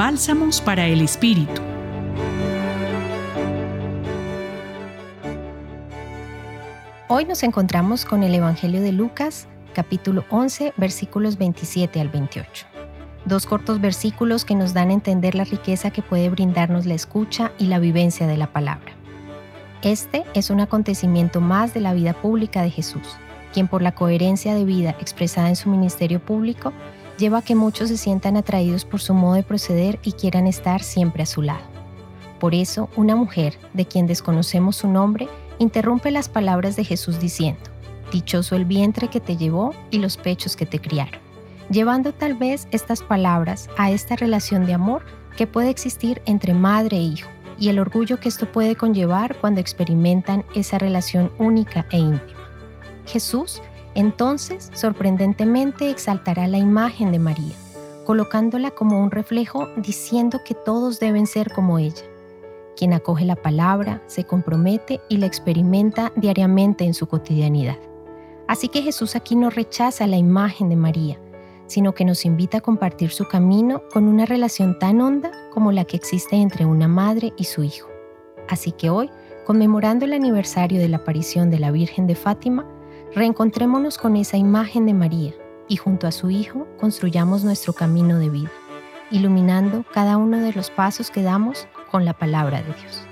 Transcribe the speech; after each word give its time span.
Bálsamos 0.00 0.62
para 0.62 0.86
el 0.86 1.02
Espíritu. 1.02 1.60
Hoy 7.08 7.26
nos 7.26 7.42
encontramos 7.42 8.06
con 8.06 8.22
el 8.22 8.34
Evangelio 8.34 8.80
de 8.80 8.92
Lucas, 8.92 9.46
capítulo 9.74 10.24
11, 10.30 10.72
versículos 10.78 11.36
27 11.36 12.00
al 12.00 12.08
28. 12.08 12.66
Dos 13.26 13.44
cortos 13.44 13.82
versículos 13.82 14.46
que 14.46 14.54
nos 14.54 14.72
dan 14.72 14.88
a 14.88 14.94
entender 14.94 15.34
la 15.34 15.44
riqueza 15.44 15.90
que 15.90 16.00
puede 16.00 16.30
brindarnos 16.30 16.86
la 16.86 16.94
escucha 16.94 17.52
y 17.58 17.66
la 17.66 17.78
vivencia 17.78 18.26
de 18.26 18.38
la 18.38 18.50
palabra. 18.50 18.94
Este 19.82 20.24
es 20.32 20.48
un 20.48 20.60
acontecimiento 20.60 21.42
más 21.42 21.74
de 21.74 21.80
la 21.80 21.92
vida 21.92 22.14
pública 22.14 22.62
de 22.62 22.70
Jesús, 22.70 23.18
quien 23.52 23.68
por 23.68 23.82
la 23.82 23.92
coherencia 23.92 24.54
de 24.54 24.64
vida 24.64 24.96
expresada 24.98 25.50
en 25.50 25.56
su 25.56 25.68
ministerio 25.68 26.20
público 26.20 26.72
lleva 27.20 27.38
a 27.38 27.42
que 27.42 27.54
muchos 27.54 27.90
se 27.90 27.98
sientan 27.98 28.36
atraídos 28.36 28.84
por 28.84 29.00
su 29.00 29.12
modo 29.12 29.34
de 29.34 29.42
proceder 29.42 30.00
y 30.02 30.12
quieran 30.12 30.46
estar 30.46 30.82
siempre 30.82 31.22
a 31.22 31.26
su 31.26 31.42
lado. 31.42 31.62
Por 32.40 32.54
eso, 32.54 32.88
una 32.96 33.14
mujer, 33.14 33.58
de 33.74 33.84
quien 33.84 34.06
desconocemos 34.06 34.76
su 34.76 34.88
nombre, 34.88 35.28
interrumpe 35.58 36.10
las 36.10 36.30
palabras 36.30 36.74
de 36.74 36.84
Jesús 36.84 37.20
diciendo, 37.20 37.60
Dichoso 38.10 38.56
el 38.56 38.64
vientre 38.64 39.08
que 39.08 39.20
te 39.20 39.36
llevó 39.36 39.74
y 39.90 39.98
los 39.98 40.16
pechos 40.16 40.56
que 40.56 40.66
te 40.66 40.80
criaron, 40.80 41.20
llevando 41.70 42.12
tal 42.12 42.34
vez 42.34 42.66
estas 42.72 43.02
palabras 43.02 43.68
a 43.76 43.90
esta 43.90 44.16
relación 44.16 44.66
de 44.66 44.72
amor 44.72 45.04
que 45.36 45.46
puede 45.46 45.68
existir 45.68 46.22
entre 46.24 46.54
madre 46.54 46.96
e 46.96 47.02
hijo 47.02 47.28
y 47.58 47.68
el 47.68 47.78
orgullo 47.78 48.18
que 48.18 48.30
esto 48.30 48.50
puede 48.50 48.74
conllevar 48.74 49.36
cuando 49.36 49.60
experimentan 49.60 50.44
esa 50.54 50.78
relación 50.78 51.30
única 51.38 51.86
e 51.90 51.98
íntima. 51.98 52.40
Jesús 53.06 53.60
entonces 54.00 54.70
sorprendentemente 54.74 55.90
exaltará 55.90 56.48
la 56.48 56.58
imagen 56.58 57.12
de 57.12 57.18
María, 57.18 57.54
colocándola 58.04 58.72
como 58.72 58.98
un 58.98 59.10
reflejo 59.10 59.68
diciendo 59.76 60.40
que 60.44 60.54
todos 60.54 60.98
deben 60.98 61.26
ser 61.26 61.52
como 61.52 61.78
ella 61.78 62.02
quien 62.80 62.94
acoge 62.94 63.26
la 63.26 63.36
palabra, 63.36 64.02
se 64.06 64.24
compromete 64.24 65.02
y 65.10 65.18
la 65.18 65.26
experimenta 65.26 66.12
diariamente 66.16 66.84
en 66.84 66.94
su 66.94 67.06
cotidianidad. 67.08 67.76
Así 68.48 68.68
que 68.68 68.80
Jesús 68.80 69.16
aquí 69.16 69.36
no 69.36 69.50
rechaza 69.50 70.06
la 70.06 70.16
imagen 70.16 70.70
de 70.70 70.76
María, 70.76 71.18
sino 71.66 71.92
que 71.92 72.06
nos 72.06 72.24
invita 72.24 72.56
a 72.56 72.60
compartir 72.62 73.10
su 73.10 73.28
camino 73.28 73.82
con 73.92 74.08
una 74.08 74.24
relación 74.24 74.78
tan 74.78 75.02
honda 75.02 75.30
como 75.52 75.72
la 75.72 75.84
que 75.84 75.98
existe 75.98 76.36
entre 76.36 76.64
una 76.64 76.88
madre 76.88 77.34
y 77.36 77.44
su 77.44 77.62
hijo. 77.64 77.86
Así 78.48 78.72
que 78.72 78.88
hoy, 78.88 79.10
conmemorando 79.44 80.06
el 80.06 80.14
aniversario 80.14 80.80
de 80.80 80.88
la 80.88 80.96
aparición 80.96 81.50
de 81.50 81.58
la 81.58 81.72
Virgen 81.72 82.06
de 82.06 82.14
Fátima, 82.14 82.64
reencontrémonos 83.14 83.98
con 83.98 84.16
esa 84.16 84.36
imagen 84.36 84.86
de 84.86 84.94
María 84.94 85.34
y 85.68 85.76
junto 85.76 86.06
a 86.06 86.12
su 86.12 86.30
Hijo 86.30 86.66
construyamos 86.78 87.44
nuestro 87.44 87.72
camino 87.72 88.18
de 88.18 88.30
vida, 88.30 88.50
iluminando 89.10 89.84
cada 89.92 90.16
uno 90.16 90.38
de 90.38 90.52
los 90.52 90.70
pasos 90.70 91.10
que 91.10 91.22
damos 91.22 91.66
con 91.90 92.04
la 92.04 92.12
palabra 92.12 92.62
de 92.62 92.72
Dios. 92.72 93.02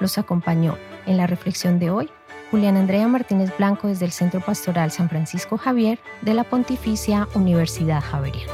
Los 0.00 0.18
acompañó 0.18 0.76
en 1.06 1.16
la 1.16 1.26
reflexión 1.26 1.78
de 1.78 1.90
hoy 1.90 2.10
Julián 2.50 2.76
Andrea 2.76 3.06
Martínez 3.08 3.50
Blanco 3.56 3.88
desde 3.88 4.04
el 4.06 4.12
Centro 4.12 4.40
Pastoral 4.40 4.90
San 4.90 5.08
Francisco 5.08 5.58
Javier 5.58 5.98
de 6.22 6.34
la 6.34 6.44
Pontificia 6.44 7.28
Universidad 7.34 8.00
Javeriana. 8.02 8.52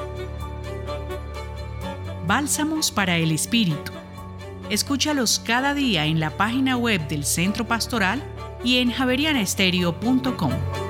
Bálsamos 2.26 2.90
para 2.90 3.16
el 3.16 3.32
Espíritu. 3.32 3.92
Escúchalos 4.70 5.40
cada 5.44 5.74
día 5.74 6.06
en 6.06 6.20
la 6.20 6.30
página 6.30 6.76
web 6.76 7.06
del 7.08 7.24
Centro 7.24 7.66
Pastoral 7.66 8.22
y 8.64 8.78
en 8.78 8.90
javerianestereo.com. 8.90 10.89